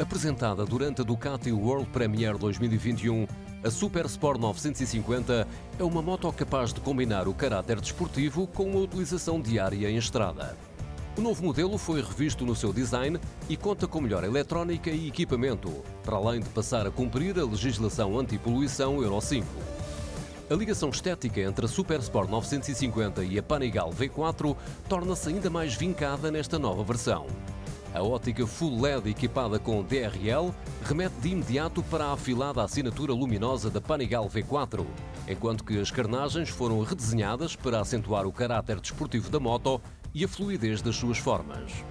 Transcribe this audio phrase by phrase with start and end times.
[0.00, 3.26] Apresentada durante a Ducati World Premiere 2021,
[3.62, 5.46] a Super Sport 950
[5.78, 10.56] é uma moto capaz de combinar o caráter desportivo com a utilização diária em estrada.
[11.18, 15.70] O novo modelo foi revisto no seu design e conta com melhor eletrónica e equipamento,
[16.02, 19.46] para além de passar a cumprir a legislação anti-poluição Euro 5.
[20.48, 24.56] A ligação estética entre a Super Sport 950 e a Panigale V4
[24.88, 27.26] torna-se ainda mais vincada nesta nova versão.
[27.92, 30.54] A ótica Full LED equipada com DRL
[30.84, 34.86] remete de imediato para a afilada assinatura luminosa da Panigale V4,
[35.26, 39.80] enquanto que as carnagens foram redesenhadas para acentuar o caráter desportivo da moto
[40.14, 41.84] e a fluidez das suas formas.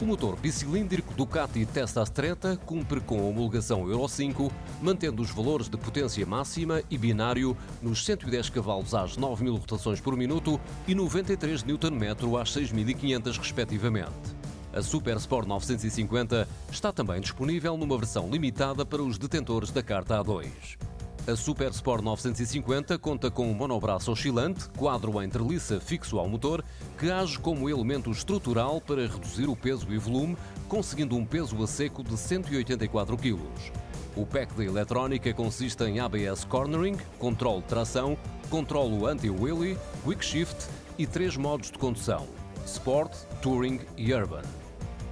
[0.00, 5.68] O motor bicilíndrico Ducati Testa Stretta cumpre com a homologação Euro 5, mantendo os valores
[5.68, 11.64] de potência máxima e binário nos 110 cavalos às 9.000 rotações por minuto e 93
[11.64, 14.41] Nm às 6.500 respectivamente.
[14.74, 20.18] A Super Sport 950 está também disponível numa versão limitada para os detentores da carta
[20.18, 20.48] A2.
[21.26, 26.64] A Super Sport 950 conta com um monobraço oscilante, quadro em treliça fixo ao motor,
[26.98, 31.66] que age como elemento estrutural para reduzir o peso e volume, conseguindo um peso a
[31.66, 33.38] seco de 184 kg.
[34.16, 38.16] O pack de eletrónica consiste em ABS Cornering, controle de tração,
[38.48, 40.66] controlo anti-wheelie, quick shift
[40.98, 42.26] e três modos de condução:
[42.64, 43.12] Sport,
[43.42, 44.61] Touring e Urban.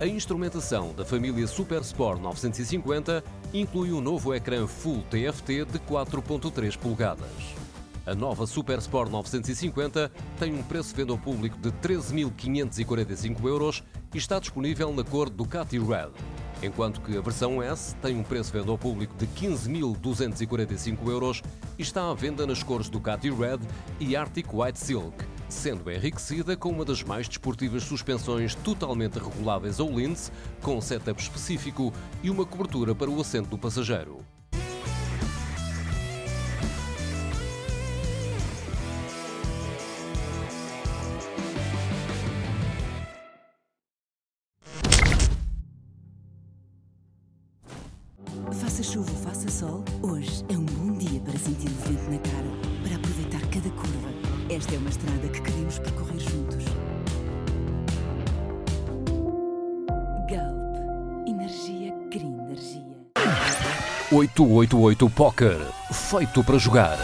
[0.00, 6.74] A instrumentação da família Super Sport 950 inclui um novo ecrã Full TFT de 4.3
[6.78, 7.28] polegadas.
[8.06, 13.84] A nova Super Sport 950 tem um preço de venda ao público de 13.545 euros
[14.14, 16.12] e está disponível na cor Ducati Red,
[16.62, 21.42] enquanto que a versão S tem um preço de venda ao público de 15.245 euros
[21.78, 23.58] e está à venda nas cores Ducati Red
[24.00, 29.90] e Arctic White Silk sendo enriquecida com uma das mais desportivas suspensões totalmente reguláveis ao
[29.90, 30.30] lince,
[30.62, 34.18] com setup específico e uma cobertura para o assento do passageiro.
[48.52, 51.68] Faça chuva faça sol, hoje é um bom dia para sentir
[54.60, 56.64] Esta é uma estrada que queremos percorrer juntos.
[60.28, 61.26] Galp.
[61.26, 62.84] Energia cria energia.
[64.12, 65.56] 888 Poker.
[65.90, 66.98] Feito para jogar.